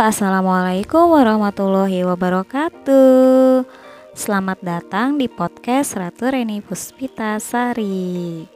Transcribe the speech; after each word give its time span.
Assalamualaikum 0.00 1.12
warahmatullahi 1.12 2.08
wabarakatuh. 2.08 3.68
Selamat 4.16 4.56
datang 4.64 5.20
di 5.20 5.28
podcast 5.28 5.92
Ratu 5.92 6.32
Reni 6.32 6.64
Puspita 6.64 7.36
Sari. 7.36 8.48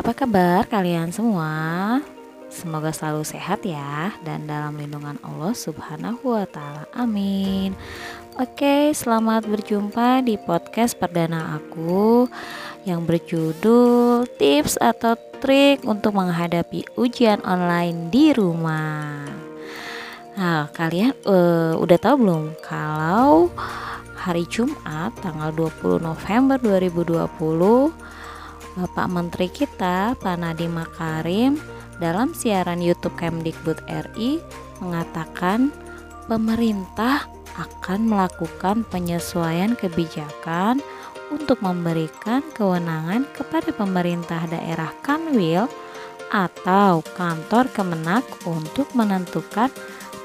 Apa 0.00 0.16
kabar 0.16 0.64
kalian 0.64 1.12
semua? 1.12 2.00
Semoga 2.48 2.96
selalu 2.96 3.28
sehat 3.28 3.60
ya 3.68 4.16
Dan 4.24 4.48
dalam 4.48 4.80
lindungan 4.80 5.20
Allah 5.20 5.52
subhanahu 5.52 6.32
wa 6.32 6.48
ta'ala. 6.48 6.88
Amin. 6.96 7.76
Oke 8.40 8.96
selamat 8.96 9.52
berjumpa 9.52 10.24
di 10.24 10.40
podcast 10.40 10.96
perdana 10.96 11.60
aku 11.60 12.24
Yang 12.88 13.00
berjudul 13.04 14.24
Tips 14.40 14.80
atau 14.80 15.12
trik 15.44 15.84
untuk 15.84 16.16
menghadapi 16.16 16.88
ujian 16.96 17.44
online 17.44 18.08
di 18.08 18.32
rumah 18.32 19.35
Nah, 20.36 20.68
kalian 20.68 21.16
uh, 21.24 21.80
udah 21.80 21.96
tahu 21.96 22.28
belum? 22.28 22.44
Kalau 22.60 23.48
hari 24.20 24.44
Jumat 24.52 25.16
tanggal 25.24 25.48
20 25.48 25.96
November 26.04 26.60
2020 26.60 27.24
Bapak 28.76 29.08
Menteri 29.08 29.48
kita 29.48 30.12
Pak 30.20 30.36
Nadiem 30.36 30.76
Makarim 30.76 31.56
dalam 31.96 32.36
siaran 32.36 32.84
YouTube 32.84 33.16
Kemdikbud 33.16 33.80
RI 33.88 34.44
mengatakan 34.84 35.72
pemerintah 36.28 37.24
akan 37.56 38.04
melakukan 38.04 38.84
penyesuaian 38.92 39.72
kebijakan 39.72 40.84
untuk 41.32 41.64
memberikan 41.64 42.44
kewenangan 42.52 43.24
kepada 43.32 43.72
pemerintah 43.72 44.44
daerah 44.52 44.92
Kanwil 45.00 45.64
atau 46.28 47.00
kantor 47.16 47.72
Kemenak 47.72 48.26
untuk 48.44 48.92
menentukan 48.92 49.72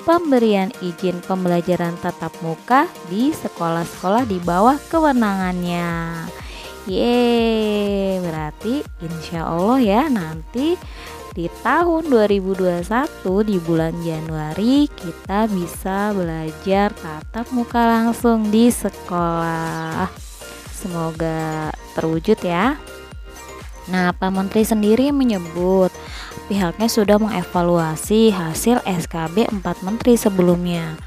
pemberian 0.03 0.73
izin 0.81 1.21
pembelajaran 1.23 1.95
tatap 2.01 2.33
muka 2.41 2.89
di 3.07 3.29
sekolah-sekolah 3.31 4.25
di 4.25 4.37
bawah 4.41 4.77
kewenangannya. 4.89 5.89
Yeay, 6.89 8.17
berarti 8.25 8.81
insya 9.05 9.45
Allah 9.45 9.79
ya 9.79 10.01
nanti 10.09 10.73
di 11.31 11.47
tahun 11.61 12.11
2021 12.11 12.83
di 13.47 13.57
bulan 13.61 13.95
Januari 14.03 14.89
kita 14.91 15.47
bisa 15.47 16.11
belajar 16.11 16.91
tatap 16.91 17.47
muka 17.55 17.81
langsung 17.85 18.51
di 18.51 18.67
sekolah. 18.67 20.11
Semoga 20.73 21.69
terwujud 21.93 22.41
ya. 22.41 22.75
Nah, 23.87 24.11
Pak 24.11 24.31
Menteri 24.33 24.65
sendiri 24.65 25.13
menyebut 25.13 25.93
pihaknya 26.51 26.87
sudah 26.91 27.17
mengevaluasi 27.21 28.31
hasil 28.31 28.83
SKB 28.83 29.49
4 29.49 29.87
menteri 29.87 30.19
sebelumnya. 30.19 30.99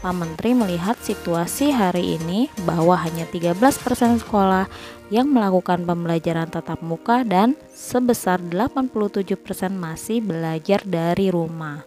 Pak 0.00 0.16
Menteri 0.16 0.56
melihat 0.56 0.96
situasi 0.96 1.76
hari 1.76 2.16
ini 2.16 2.48
bahwa 2.64 2.96
hanya 2.96 3.28
13% 3.28 4.24
sekolah 4.24 4.64
yang 5.12 5.28
melakukan 5.28 5.84
pembelajaran 5.84 6.48
tatap 6.48 6.80
muka 6.80 7.20
dan 7.20 7.52
sebesar 7.76 8.40
87% 8.40 9.36
masih 9.76 10.24
belajar 10.24 10.80
dari 10.88 11.28
rumah. 11.28 11.84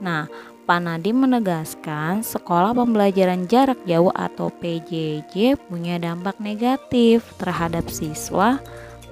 Nah, 0.00 0.32
Pak 0.64 0.80
Nadiem 0.80 1.28
menegaskan 1.28 2.24
sekolah 2.24 2.72
pembelajaran 2.72 3.44
jarak 3.44 3.84
jauh 3.84 4.14
atau 4.16 4.48
PJJ 4.48 5.60
punya 5.68 6.00
dampak 6.00 6.40
negatif 6.40 7.20
terhadap 7.36 7.92
siswa 7.92 8.64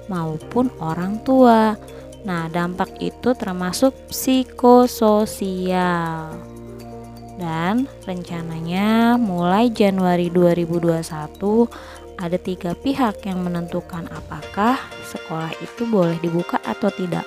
maupun 0.09 0.73
orang 0.81 1.21
tua 1.21 1.77
Nah, 2.21 2.45
dampak 2.49 3.01
itu 3.01 3.33
termasuk 3.33 3.93
psikososial. 4.13 5.17
Dan 7.41 7.89
rencananya 8.05 9.17
mulai 9.17 9.73
Januari 9.73 10.29
2021 10.29 11.65
ada 12.21 12.37
tiga 12.37 12.77
pihak 12.77 13.25
yang 13.25 13.41
menentukan 13.41 14.05
apakah 14.13 14.77
sekolah 15.09 15.49
itu 15.57 15.89
boleh 15.89 16.21
dibuka 16.21 16.61
atau 16.61 16.93
tidak. 16.93 17.25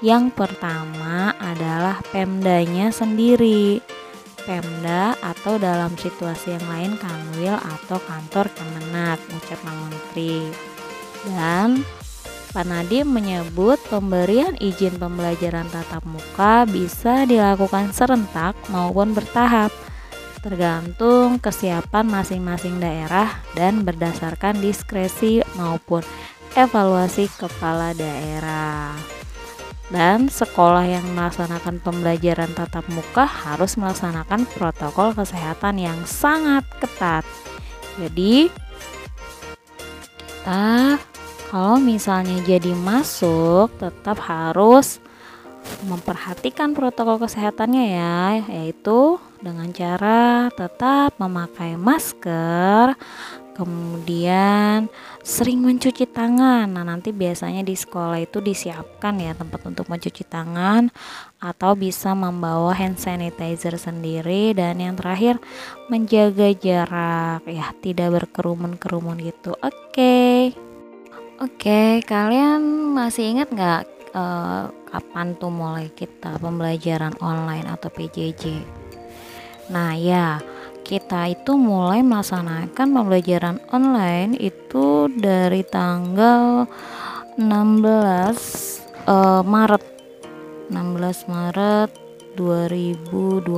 Yang 0.00 0.32
pertama 0.38 1.34
adalah 1.36 1.98
Pemdanya 2.14 2.94
sendiri. 2.94 3.82
Pemda 4.40 5.12
atau 5.20 5.60
dalam 5.60 5.92
situasi 6.00 6.56
yang 6.56 6.66
lain 6.70 6.92
Kanwil 6.96 7.58
atau 7.60 8.00
kantor 8.00 8.48
Kemenak 8.56 9.20
ucap 9.36 9.60
Menteri. 9.66 10.48
Dan 11.28 11.84
Pak 12.50 12.66
Nadiem 12.66 13.06
menyebut 13.06 13.78
pemberian 13.86 14.58
izin 14.58 14.98
pembelajaran 14.98 15.70
tatap 15.70 16.02
muka 16.02 16.66
bisa 16.66 17.22
dilakukan 17.22 17.94
serentak 17.94 18.58
maupun 18.74 19.14
bertahap, 19.14 19.70
tergantung 20.42 21.38
kesiapan 21.38 22.10
masing-masing 22.10 22.82
daerah 22.82 23.38
dan 23.54 23.86
berdasarkan 23.86 24.58
diskresi 24.58 25.46
maupun 25.54 26.02
evaluasi 26.58 27.30
kepala 27.38 27.94
daerah. 27.94 28.98
Dan 29.86 30.26
sekolah 30.26 30.90
yang 30.90 31.06
melaksanakan 31.14 31.78
pembelajaran 31.78 32.50
tatap 32.54 32.82
muka 32.90 33.30
harus 33.30 33.78
melaksanakan 33.78 34.42
protokol 34.58 35.14
kesehatan 35.14 35.78
yang 35.78 35.98
sangat 36.02 36.66
ketat. 36.82 37.22
Jadi, 37.94 38.50
kita 40.40 40.96
kalau 41.50 41.82
misalnya 41.82 42.38
jadi 42.46 42.78
masuk 42.78 43.74
tetap 43.82 44.22
harus 44.22 45.02
memperhatikan 45.82 46.78
protokol 46.78 47.18
kesehatannya 47.26 47.84
ya 47.90 48.18
yaitu 48.46 49.18
dengan 49.42 49.66
cara 49.74 50.46
tetap 50.54 51.18
memakai 51.18 51.74
masker 51.74 52.94
kemudian 53.58 54.88
sering 55.20 55.60
mencuci 55.60 56.08
tangan. 56.08 56.70
Nah 56.70 56.80
nanti 56.80 57.12
biasanya 57.12 57.60
di 57.60 57.76
sekolah 57.76 58.22
itu 58.22 58.40
disiapkan 58.40 59.20
ya 59.20 59.36
tempat 59.36 59.60
untuk 59.68 59.84
mencuci 59.90 60.24
tangan 60.24 60.88
atau 61.42 61.76
bisa 61.76 62.16
membawa 62.16 62.72
hand 62.72 62.96
sanitizer 62.96 63.76
sendiri. 63.76 64.56
Dan 64.56 64.80
yang 64.80 64.96
terakhir 64.96 65.36
menjaga 65.92 66.56
jarak 66.56 67.44
ya 67.44 67.68
tidak 67.84 68.22
berkerumun-kerumun 68.22 69.20
gitu. 69.28 69.52
Oke. 69.60 69.92
okay. 69.92 70.69
Oke, 71.40 72.04
kalian 72.04 72.92
masih 72.92 73.32
ingat 73.32 73.48
nggak 73.48 74.12
uh, 74.12 74.68
kapan 74.92 75.32
tuh 75.40 75.48
mulai 75.48 75.88
kita 75.88 76.36
pembelajaran 76.36 77.16
online 77.16 77.64
atau 77.64 77.88
PJJ? 77.88 78.60
Nah 79.72 79.96
ya, 79.96 80.36
kita 80.84 81.32
itu 81.32 81.56
mulai 81.56 82.04
melaksanakan 82.04 82.92
pembelajaran 82.92 83.56
online 83.72 84.36
itu 84.36 85.08
dari 85.16 85.64
tanggal 85.64 86.68
16 87.40 87.48
uh, 89.08 89.40
Maret. 89.40 89.84
16 90.68 91.24
Maret 91.24 91.88
2020 92.36 93.48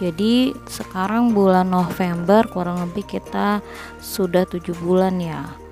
jadi 0.00 0.56
sekarang 0.72 1.36
bulan 1.36 1.68
November 1.68 2.48
kurang 2.48 2.80
lebih 2.80 3.04
kita 3.04 3.60
sudah 4.00 4.48
tujuh 4.48 4.72
bulan 4.80 5.20
ya 5.20 5.65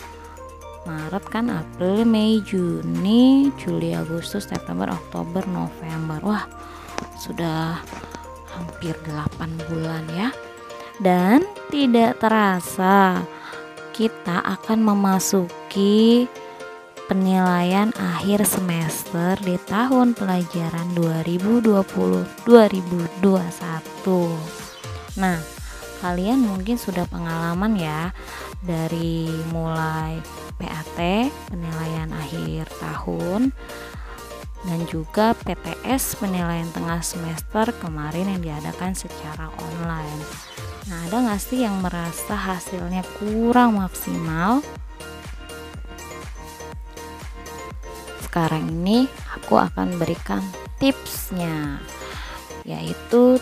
Maret 0.84 1.25
kan 1.28 1.49
April 1.49 2.05
Mei 2.05 2.41
Juni 2.45 3.53
Juli 3.61 3.97
Agustus 3.97 4.49
September 4.49 4.89
Oktober 4.93 5.45
November. 5.49 6.21
Wah 6.25 6.45
sudah 7.21 7.81
hampir 8.55 8.95
8 9.09 9.69
bulan 9.69 10.05
ya. 10.12 10.28
Dan 11.03 11.43
tidak 11.75 12.22
terasa 12.22 13.25
kita 13.95 14.43
akan 14.43 14.78
memasuki 14.95 16.31
penilaian 17.05 17.93
akhir 18.01 18.49
semester 18.49 19.37
di 19.45 19.61
tahun 19.69 20.16
pelajaran 20.16 20.97
2020-2021 22.49 23.28
nah 25.15 25.39
kalian 26.01 26.42
mungkin 26.42 26.81
sudah 26.81 27.07
pengalaman 27.07 27.77
ya 27.77 28.10
dari 28.65 29.28
mulai 29.53 30.16
PAT 30.57 30.99
penilaian 31.53 32.11
akhir 32.16 32.72
tahun 32.81 33.53
dan 34.65 34.81
juga 34.89 35.37
PTS 35.45 36.16
penilaian 36.16 36.69
tengah 36.72 37.05
semester 37.05 37.69
kemarin 37.84 38.33
yang 38.33 38.41
diadakan 38.41 38.97
secara 38.97 39.53
online. 39.61 40.25
Nah, 40.89 40.99
ada 41.09 41.16
nggak 41.21 41.41
sih 41.41 41.65
yang 41.65 41.84
merasa 41.84 42.33
hasilnya 42.33 43.05
kurang 43.21 43.77
maksimal? 43.77 44.65
Sekarang 48.25 48.69
ini 48.72 49.05
aku 49.37 49.60
akan 49.60 50.01
berikan 50.01 50.41
tipsnya, 50.81 51.78
yaitu 52.65 53.37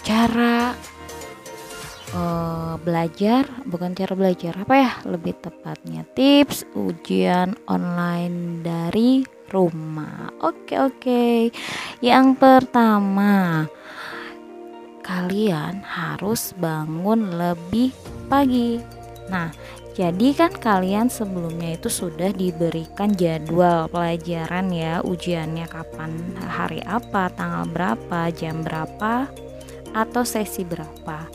cara 0.00 0.72
uh, 2.14 2.74
belajar 2.80 3.46
bukan 3.66 3.94
cara 3.94 4.12
belajar 4.14 4.54
apa 4.56 4.74
ya 4.74 4.92
lebih 5.06 5.34
tepatnya 5.38 6.06
tips 6.14 6.64
ujian 6.74 7.58
online 7.70 8.64
dari 8.64 9.26
rumah 9.50 10.30
oke 10.40 10.74
oke 10.78 11.50
yang 12.02 12.38
pertama 12.38 13.66
kalian 15.10 15.82
harus 15.82 16.54
bangun 16.54 17.34
lebih 17.34 17.90
pagi. 18.30 18.78
Nah, 19.26 19.50
jadi 19.98 20.30
kan 20.38 20.54
kalian 20.54 21.10
sebelumnya 21.10 21.74
itu 21.74 21.90
sudah 21.90 22.30
diberikan 22.30 23.10
jadwal 23.18 23.90
pelajaran 23.90 24.70
ya, 24.70 25.02
ujiannya 25.02 25.66
kapan, 25.66 26.14
hari 26.38 26.78
apa, 26.86 27.26
tanggal 27.34 27.66
berapa, 27.66 28.30
jam 28.30 28.62
berapa, 28.62 29.26
atau 29.90 30.22
sesi 30.22 30.62
berapa. 30.62 31.26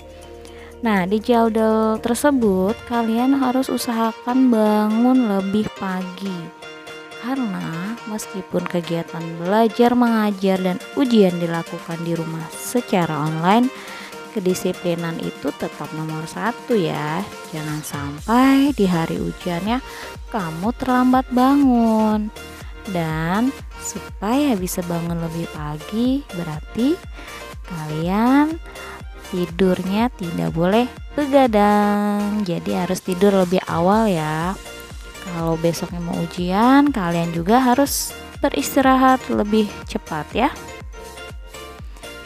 Nah, 0.85 1.09
di 1.09 1.17
jadwal 1.17 1.97
tersebut 1.97 2.77
kalian 2.85 3.41
harus 3.41 3.73
usahakan 3.73 4.53
bangun 4.53 5.33
lebih 5.33 5.65
pagi. 5.81 6.45
Karena 7.25 7.97
meskipun 8.05 8.69
kegiatan 8.69 9.25
belajar, 9.41 9.97
mengajar, 9.97 10.61
dan 10.61 10.77
ujian 10.93 11.41
dilakukan 11.41 11.97
di 12.05 12.13
rumah 12.13 12.45
secara 12.53 13.17
online, 13.17 13.65
kedisiplinan 14.37 15.17
itu 15.25 15.49
tetap 15.57 15.89
nomor 15.95 16.27
satu 16.27 16.75
ya 16.75 17.23
jangan 17.55 17.79
sampai 17.79 18.75
di 18.75 18.83
hari 18.83 19.15
ujiannya 19.15 19.79
kamu 20.27 20.75
terlambat 20.75 21.23
bangun 21.31 22.27
dan 22.91 23.55
supaya 23.79 24.59
bisa 24.59 24.83
bangun 24.91 25.23
lebih 25.23 25.47
pagi 25.55 26.19
berarti 26.35 26.99
kalian 27.63 28.59
tidurnya 29.29 30.11
tidak 30.13 30.51
boleh 30.53 30.85
begadang. 31.15 32.43
Jadi 32.43 32.71
harus 32.75 32.99
tidur 33.01 33.33
lebih 33.33 33.63
awal 33.65 34.09
ya. 34.11 34.53
Kalau 35.25 35.57
besoknya 35.57 36.01
mau 36.01 36.15
ujian 36.21 36.93
kalian 36.93 37.33
juga 37.33 37.57
harus 37.57 38.13
beristirahat 38.39 39.25
lebih 39.33 39.65
cepat 39.89 40.27
ya. 40.35 40.49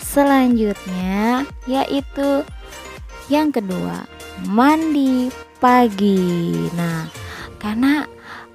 Selanjutnya 0.04 1.48
yaitu 1.70 2.44
yang 3.32 3.56
kedua 3.56 4.04
mandi 4.50 5.32
pagi. 5.64 6.52
Nah 6.76 7.08
karena 7.62 8.04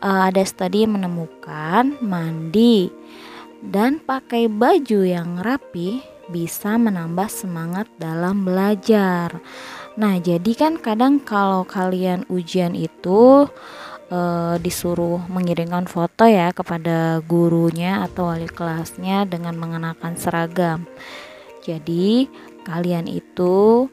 uh, 0.04 0.28
ada 0.28 0.44
studi 0.44 0.84
menemukan 0.84 1.96
mandi 2.04 2.92
dan 3.64 3.96
pakai 4.04 4.52
baju 4.52 5.00
yang 5.08 5.40
rapi 5.40 6.13
bisa 6.28 6.76
menambah 6.80 7.28
semangat 7.28 7.90
dalam 8.00 8.44
belajar. 8.44 9.40
Nah, 9.94 10.18
jadi 10.18 10.52
kan 10.56 10.80
kadang 10.80 11.22
kalau 11.22 11.62
kalian 11.62 12.26
ujian 12.26 12.74
itu 12.74 13.46
e, 14.10 14.20
disuruh 14.58 15.22
mengirimkan 15.30 15.86
foto 15.86 16.26
ya 16.26 16.50
kepada 16.50 17.22
gurunya 17.22 18.02
atau 18.02 18.32
wali 18.32 18.50
kelasnya 18.50 19.28
dengan 19.28 19.54
mengenakan 19.54 20.14
seragam. 20.18 20.88
Jadi, 21.62 22.28
kalian 22.66 23.08
itu 23.08 23.88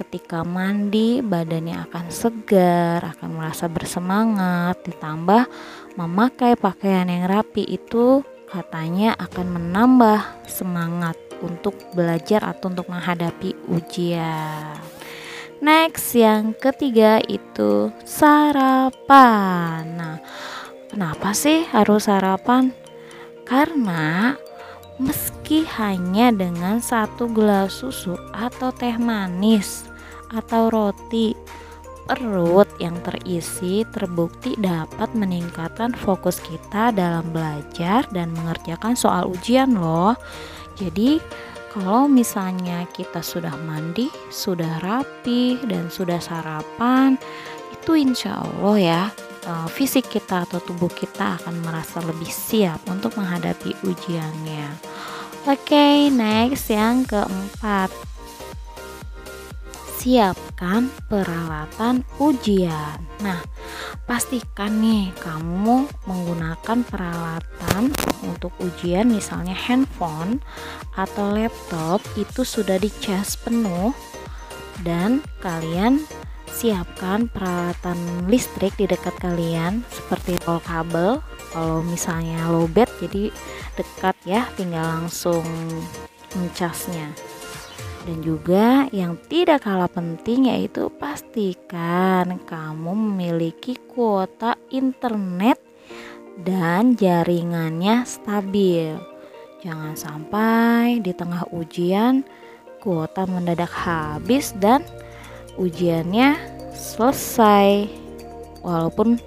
ketika 0.00 0.40
mandi 0.48 1.20
badannya 1.20 1.84
akan 1.90 2.08
segar, 2.08 3.04
akan 3.04 3.36
merasa 3.36 3.68
bersemangat, 3.68 4.80
ditambah 4.88 5.44
memakai 6.00 6.56
pakaian 6.56 7.04
yang 7.04 7.28
rapi 7.28 7.68
itu 7.68 8.24
katanya 8.50 9.14
akan 9.14 9.46
menambah 9.46 10.50
semangat 10.50 11.14
untuk 11.40 11.78
belajar 11.94 12.42
atau 12.42 12.68
untuk 12.68 12.90
menghadapi 12.90 13.54
ujian. 13.70 14.76
Next, 15.62 16.16
yang 16.16 16.56
ketiga 16.56 17.22
itu 17.30 17.94
sarapan. 18.02 19.84
Nah, 19.94 20.18
kenapa 20.90 21.30
sih 21.36 21.62
harus 21.70 22.10
sarapan? 22.10 22.74
Karena 23.46 24.34
meski 24.98 25.64
hanya 25.80 26.32
dengan 26.34 26.82
satu 26.82 27.28
gelas 27.30 27.80
susu 27.80 28.16
atau 28.32 28.72
teh 28.72 28.96
manis 28.96 29.84
atau 30.32 30.70
roti 30.70 31.36
perut 32.10 32.66
yang 32.82 32.98
terisi 33.06 33.86
terbukti 33.94 34.58
dapat 34.58 35.14
meningkatkan 35.14 35.94
fokus 35.94 36.42
kita 36.42 36.90
dalam 36.90 37.30
belajar 37.30 38.02
dan 38.10 38.34
mengerjakan 38.34 38.98
soal 38.98 39.30
ujian 39.30 39.78
loh 39.78 40.18
jadi 40.74 41.22
kalau 41.70 42.10
misalnya 42.10 42.82
kita 42.90 43.22
sudah 43.22 43.54
mandi, 43.62 44.10
sudah 44.26 44.82
rapi 44.82 45.54
dan 45.70 45.86
sudah 45.86 46.18
sarapan, 46.18 47.14
itu 47.70 47.94
insya 47.94 48.42
Allah 48.42 48.76
ya 48.82 49.02
uh, 49.46 49.68
fisik 49.70 50.10
kita 50.10 50.42
atau 50.50 50.58
tubuh 50.58 50.90
kita 50.90 51.38
akan 51.38 51.62
merasa 51.62 52.02
lebih 52.02 52.28
siap 52.28 52.82
untuk 52.90 53.14
menghadapi 53.14 53.76
ujiannya. 53.86 54.66
Oke, 55.48 55.72
okay, 55.72 55.96
next 56.12 56.68
yang 56.68 57.06
keempat. 57.06 57.88
Peralatan 60.60 62.04
ujian. 62.20 63.00
Nah, 63.24 63.40
pastikan 64.04 64.76
nih 64.84 65.08
kamu 65.16 65.88
menggunakan 66.04 66.84
peralatan 66.84 67.88
untuk 68.20 68.52
ujian 68.60 69.08
misalnya 69.08 69.56
handphone 69.56 70.44
atau 70.92 71.32
laptop 71.32 72.04
itu 72.20 72.44
sudah 72.44 72.76
dicas 72.76 73.40
penuh. 73.40 73.96
Dan 74.84 75.24
kalian 75.40 76.04
siapkan 76.52 77.32
peralatan 77.32 78.28
listrik 78.28 78.76
di 78.76 78.84
dekat 78.84 79.16
kalian 79.16 79.80
seperti 79.88 80.36
roll 80.44 80.60
kabel. 80.60 81.24
Kalau 81.56 81.80
misalnya 81.80 82.52
lowbat 82.52 82.92
jadi 83.00 83.32
dekat 83.80 84.14
ya 84.28 84.44
tinggal 84.60 84.84
langsung 84.84 85.42
mencasnya 86.36 87.29
dan 88.04 88.18
juga 88.24 88.88
yang 88.96 89.20
tidak 89.28 89.68
kalah 89.68 89.90
penting 89.90 90.48
yaitu 90.48 90.88
pastikan 90.96 92.40
kamu 92.48 92.92
memiliki 92.96 93.76
kuota 93.92 94.56
internet 94.72 95.60
dan 96.40 96.96
jaringannya 96.96 98.08
stabil. 98.08 98.96
Jangan 99.60 99.92
sampai 99.92 101.04
di 101.04 101.12
tengah 101.12 101.44
ujian 101.52 102.24
kuota 102.80 103.28
mendadak 103.28 103.68
habis 103.68 104.56
dan 104.56 104.80
ujiannya 105.60 106.40
selesai. 106.72 107.84
Walaupun 108.64 109.20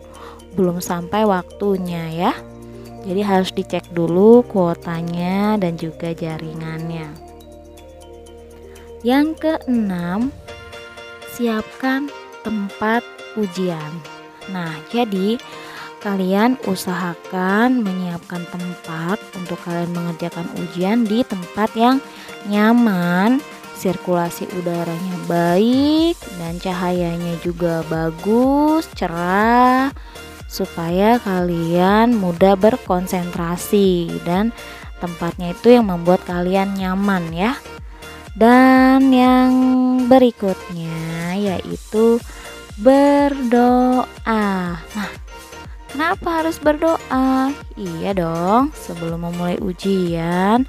belum 0.58 0.82
sampai 0.82 1.30
waktunya 1.30 2.10
ya. 2.10 2.34
Jadi 3.04 3.22
harus 3.22 3.54
dicek 3.54 3.86
dulu 3.94 4.42
kuotanya 4.48 5.60
dan 5.60 5.76
juga 5.78 6.16
jaringannya 6.16 7.33
yang 9.04 9.36
keenam 9.38 10.32
siapkan 11.36 12.10
tempat 12.42 13.04
ujian 13.38 13.92
nah 14.52 14.74
jadi 14.92 15.38
kalian 16.04 16.60
usahakan 16.68 17.80
menyiapkan 17.80 18.44
tempat 18.52 19.20
untuk 19.40 19.56
kalian 19.64 19.96
mengerjakan 19.96 20.48
ujian 20.60 21.08
di 21.08 21.24
tempat 21.24 21.72
yang 21.80 22.04
nyaman 22.52 23.40
sirkulasi 23.84 24.48
udaranya 24.56 25.16
baik 25.28 26.16
dan 26.40 26.56
cahayanya 26.56 27.36
juga 27.44 27.84
bagus, 27.92 28.88
cerah 28.96 29.92
supaya 30.48 31.20
kalian 31.20 32.16
mudah 32.16 32.56
berkonsentrasi 32.56 34.08
dan 34.24 34.56
tempatnya 35.04 35.52
itu 35.52 35.76
yang 35.76 35.92
membuat 35.92 36.24
kalian 36.24 36.80
nyaman 36.80 37.28
ya. 37.36 37.60
Dan 38.34 39.14
yang 39.14 39.54
berikutnya 40.10 41.38
yaitu 41.38 42.18
berdoa. 42.82 44.08
Nah, 44.82 45.12
kenapa 45.94 46.42
harus 46.42 46.58
berdoa? 46.58 47.54
Iya 47.78 48.12
dong, 48.18 48.74
sebelum 48.74 49.30
memulai 49.30 49.62
ujian 49.62 50.66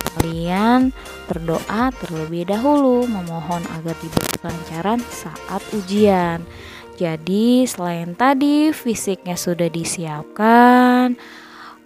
Kalian 0.00 0.90
berdoa 1.28 1.92
terlebih 2.02 2.48
dahulu 2.48 3.06
memohon 3.06 3.62
agar 3.78 3.94
diberi 4.00 4.34
kelancaran 4.40 5.00
saat 5.12 5.62
ujian. 5.76 6.42
Jadi 6.96 7.64
selain 7.64 8.12
tadi 8.12 8.76
fisiknya 8.76 9.36
sudah 9.38 9.72
disiapkan, 9.72 11.16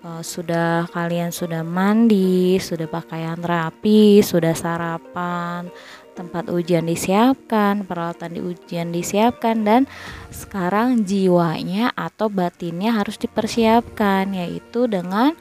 uh, 0.04 0.22
sudah 0.22 0.86
kalian 0.92 1.32
sudah 1.32 1.64
mandi, 1.64 2.60
sudah 2.60 2.86
pakaian 2.86 3.40
rapi, 3.40 4.20
sudah 4.20 4.52
sarapan, 4.52 5.72
tempat 6.14 6.46
ujian 6.52 6.86
disiapkan, 6.86 7.82
peralatan 7.82 8.38
di 8.38 8.40
ujian 8.44 8.94
disiapkan 8.94 9.66
dan 9.66 9.82
sekarang 10.30 11.02
jiwanya 11.02 11.90
atau 11.98 12.30
batinnya 12.30 12.94
harus 12.94 13.18
dipersiapkan 13.18 14.30
yaitu 14.30 14.86
dengan 14.86 15.34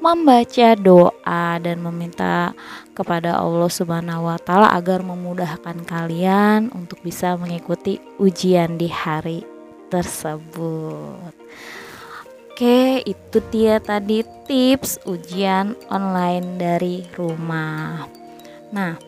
membaca 0.00 0.76
doa 0.80 1.60
dan 1.60 1.76
meminta 1.84 2.56
kepada 2.96 3.36
Allah 3.36 3.68
Subhanahu 3.68 4.32
wa 4.32 4.40
taala 4.40 4.72
agar 4.72 5.04
memudahkan 5.04 5.84
kalian 5.84 6.72
untuk 6.72 7.04
bisa 7.04 7.36
mengikuti 7.36 8.00
ujian 8.16 8.80
di 8.80 8.88
hari 8.88 9.44
tersebut. 9.92 11.36
Oke, 12.60 13.00
itu 13.08 13.40
dia 13.48 13.80
tadi 13.80 14.20
tips 14.20 15.00
ujian 15.08 15.72
online 15.88 16.60
dari 16.60 17.08
rumah. 17.16 18.04
Nah, 18.68 19.00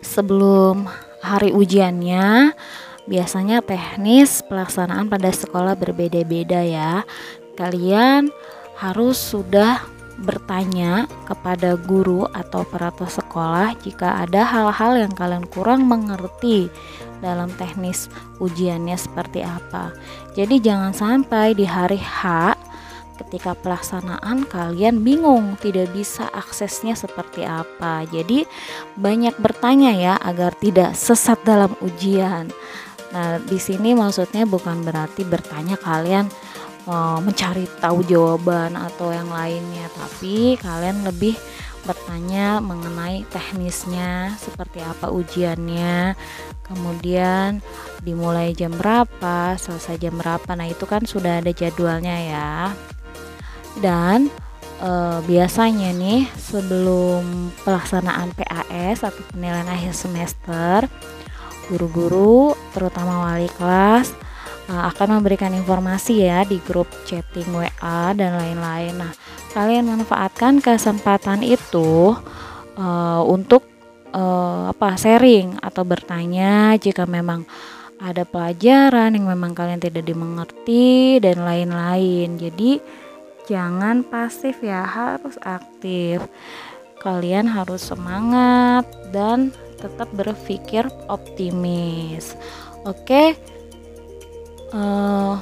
sebelum 0.00 0.88
hari 1.20 1.52
ujiannya 1.52 2.56
biasanya 3.04 3.60
teknis 3.60 4.40
pelaksanaan 4.48 5.12
pada 5.12 5.28
sekolah 5.28 5.76
berbeda-beda 5.76 6.64
ya. 6.64 7.04
Kalian 7.52 8.32
harus 8.80 9.20
sudah 9.20 9.84
bertanya 10.22 11.10
kepada 11.26 11.74
guru 11.74 12.28
atau 12.30 12.62
peraturan 12.62 13.10
sekolah 13.10 13.68
jika 13.82 14.22
ada 14.22 14.46
hal-hal 14.46 14.94
yang 14.94 15.12
kalian 15.12 15.46
kurang 15.50 15.90
mengerti 15.90 16.70
dalam 17.18 17.50
teknis 17.56 18.06
ujiannya 18.38 18.94
seperti 18.94 19.42
apa. 19.42 19.90
Jadi 20.36 20.60
jangan 20.60 20.92
sampai 20.94 21.56
di 21.56 21.66
hari 21.66 21.98
H 21.98 22.54
ketika 23.14 23.54
pelaksanaan 23.54 24.46
kalian 24.50 25.06
bingung 25.06 25.54
tidak 25.62 25.90
bisa 25.94 26.26
aksesnya 26.34 26.98
seperti 26.98 27.46
apa. 27.46 28.02
Jadi 28.10 28.42
banyak 28.98 29.38
bertanya 29.38 29.94
ya 29.94 30.14
agar 30.18 30.54
tidak 30.58 30.98
sesat 30.98 31.38
dalam 31.46 31.72
ujian. 31.78 32.50
Nah, 33.14 33.38
di 33.38 33.62
sini 33.62 33.94
maksudnya 33.94 34.42
bukan 34.42 34.82
berarti 34.82 35.22
bertanya 35.22 35.78
kalian 35.78 36.26
uh, 36.88 37.18
mencari 37.20 37.68
tahu 37.80 38.04
jawaban 38.04 38.76
atau 38.76 39.12
yang 39.12 39.28
lainnya, 39.28 39.88
tapi 39.92 40.56
kalian 40.60 41.04
lebih 41.04 41.36
bertanya 41.84 42.64
mengenai 42.64 43.28
teknisnya 43.28 44.40
seperti 44.40 44.80
apa 44.80 45.12
ujiannya, 45.12 46.16
kemudian 46.64 47.60
dimulai 48.00 48.56
jam 48.56 48.72
berapa, 48.72 49.60
selesai 49.60 50.00
jam 50.00 50.16
berapa. 50.16 50.48
Nah, 50.56 50.64
itu 50.64 50.88
kan 50.88 51.04
sudah 51.04 51.44
ada 51.44 51.52
jadwalnya 51.52 52.16
ya. 52.24 52.52
Dan 53.84 54.32
e, 54.80 54.90
biasanya 55.28 55.92
nih 55.92 56.24
sebelum 56.40 57.52
pelaksanaan 57.68 58.32
PAS 58.32 59.04
atau 59.04 59.20
penilaian 59.28 59.68
akhir 59.68 59.92
semester 59.92 60.88
guru-guru 61.68 62.52
terutama 62.76 63.24
wali 63.24 63.48
kelas 63.56 64.12
akan 64.68 65.20
memberikan 65.20 65.52
informasi 65.52 66.24
ya 66.24 66.40
di 66.48 66.56
grup 66.64 66.88
chatting 67.04 67.52
WA 67.52 68.16
dan 68.16 68.40
lain-lain. 68.40 68.96
Nah, 68.96 69.12
kalian 69.52 69.84
manfaatkan 69.84 70.64
kesempatan 70.64 71.44
itu 71.44 72.16
uh, 72.80 73.22
untuk 73.28 73.68
uh, 74.16 74.72
apa 74.72 74.96
sharing 74.96 75.60
atau 75.60 75.84
bertanya 75.84 76.78
jika 76.80 77.04
memang 77.04 77.44
ada 78.00 78.24
pelajaran 78.24 79.14
yang 79.14 79.28
memang 79.28 79.52
kalian 79.52 79.80
tidak 79.80 80.04
dimengerti 80.08 81.20
dan 81.20 81.44
lain-lain. 81.44 82.40
Jadi 82.40 82.80
jangan 83.44 84.00
pasif 84.04 84.60
ya, 84.64 84.84
harus 84.84 85.36
aktif. 85.44 86.24
Kalian 87.04 87.44
harus 87.52 87.84
semangat 87.84 88.88
dan 89.12 89.52
tetap 89.76 90.08
berpikir 90.16 90.88
optimis. 91.12 92.32
Oke, 92.88 93.36
uh, 94.74 95.38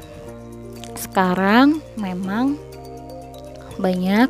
sekarang 0.95 1.81
memang 1.97 2.61
banyak 3.81 4.29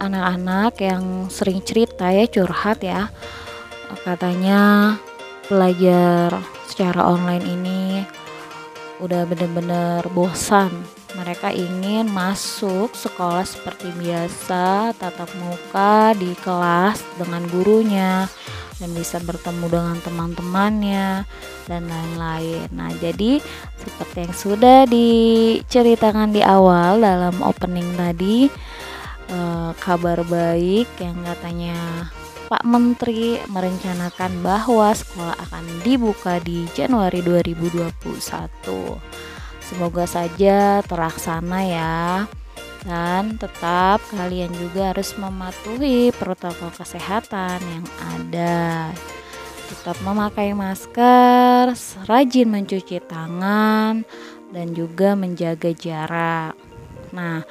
anak-anak 0.00 0.76
yang 0.80 1.28
sering 1.28 1.60
cerita 1.62 2.08
ya 2.08 2.24
curhat 2.26 2.80
ya. 2.80 3.12
Katanya 4.02 4.94
belajar 5.46 6.42
secara 6.66 7.06
online 7.06 7.46
ini 7.46 7.82
udah 8.98 9.28
bener-bener 9.28 10.02
bosan. 10.10 10.72
Mereka 11.16 11.48
ingin 11.54 12.12
masuk 12.12 12.92
sekolah 12.92 13.46
seperti 13.46 13.88
biasa 13.96 14.92
tatap 15.00 15.32
muka 15.40 16.12
di 16.12 16.36
kelas 16.44 17.00
dengan 17.16 17.40
gurunya 17.48 18.28
dan 18.76 18.92
bisa 18.92 19.16
bertemu 19.24 19.66
dengan 19.72 19.96
teman-temannya 20.04 21.24
dan 21.64 21.82
lain-lain. 21.88 22.68
Nah, 22.72 22.92
jadi 23.00 23.40
seperti 23.80 24.16
yang 24.28 24.34
sudah 24.36 24.78
diceritakan 24.84 26.36
di 26.36 26.44
awal 26.44 27.00
dalam 27.00 27.40
opening 27.40 27.88
tadi 27.96 28.52
eh, 29.32 29.70
kabar 29.80 30.20
baik 30.28 30.88
yang 31.00 31.16
katanya 31.24 31.76
Pak 32.46 32.62
Menteri 32.62 33.42
merencanakan 33.50 34.38
bahwa 34.44 34.94
sekolah 34.94 35.34
akan 35.50 35.64
dibuka 35.82 36.38
di 36.38 36.68
Januari 36.76 37.18
2021. 37.18 37.90
Semoga 39.66 40.06
saja 40.06 40.78
terlaksana 40.86 41.60
ya 41.66 41.96
dan 42.86 43.34
tetap 43.34 43.98
kalian 44.14 44.54
juga 44.54 44.94
harus 44.94 45.12
mematuhi 45.18 46.14
protokol 46.14 46.70
kesehatan 46.70 47.58
yang 47.58 47.86
ada 48.14 48.94
tetap 49.66 49.98
memakai 50.06 50.54
masker, 50.54 51.74
rajin 52.06 52.46
mencuci 52.46 53.02
tangan, 53.02 54.06
dan 54.54 54.66
juga 54.78 55.18
menjaga 55.18 55.74
jarak. 55.74 56.54
Nah, 57.10 57.42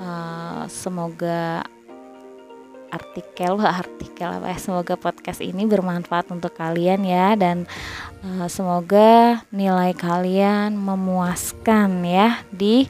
uh, 0.00 0.64
semoga 0.72 1.60
artikel 2.92 3.56
artikel 3.84 4.28
apa 4.28 4.52
ya 4.52 4.58
semoga 4.60 4.94
podcast 5.00 5.40
ini 5.40 5.64
bermanfaat 5.64 6.28
untuk 6.28 6.52
kalian 6.52 7.08
ya 7.08 7.32
dan 7.40 7.64
uh, 8.20 8.46
semoga 8.52 9.40
nilai 9.48 9.96
kalian 9.96 10.76
memuaskan 10.76 12.04
ya 12.04 12.44
di 12.52 12.84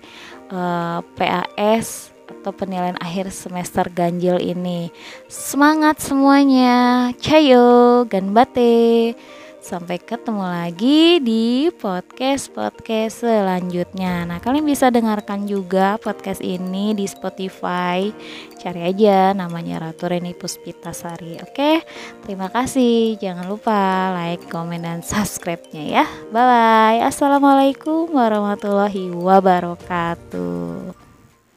uh, 0.52 1.00
eh, 1.00 1.00
PAS 1.16 2.12
atau 2.28 2.52
penilaian 2.52 2.96
akhir 3.00 3.32
semester 3.32 3.88
ganjil 3.88 4.36
ini. 4.38 4.92
Semangat 5.26 6.04
semuanya. 6.04 7.10
Cayo, 7.18 8.04
ganbate. 8.06 9.16
Sampai 9.62 10.02
ketemu 10.02 10.42
lagi 10.42 11.22
di 11.22 11.70
podcast-podcast 11.70 13.22
selanjutnya. 13.22 14.26
Nah, 14.26 14.42
kalian 14.42 14.66
bisa 14.66 14.90
dengarkan 14.90 15.46
juga 15.46 16.02
podcast 16.02 16.42
ini 16.42 16.98
di 16.98 17.06
Spotify. 17.06 18.10
Cari 18.58 18.82
aja 18.82 19.30
namanya 19.30 19.86
Ratu 19.86 20.10
Reni 20.10 20.34
Puspitasari. 20.34 21.38
Oke, 21.46 21.86
terima 22.26 22.50
kasih. 22.50 23.14
Jangan 23.22 23.46
lupa 23.46 24.10
like, 24.18 24.50
komen, 24.50 24.82
dan 24.82 24.98
subscribe-nya 25.06 26.02
ya. 26.02 26.04
Bye-bye. 26.34 27.06
Assalamualaikum 27.06 28.10
warahmatullahi 28.10 29.14
wabarakatuh. 29.14 31.11